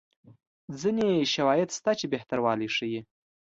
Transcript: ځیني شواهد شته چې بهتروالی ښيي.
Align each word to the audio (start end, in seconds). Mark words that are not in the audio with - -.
ځیني 0.79 1.09
شواهد 1.33 1.69
شته 1.77 1.91
چې 1.99 2.05
بهتروالی 2.13 2.67
ښيي. 2.75 3.01